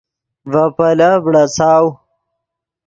ڤے 0.51 0.63
پیلف 0.77 1.15
بڑاڅاؤ 1.25 1.85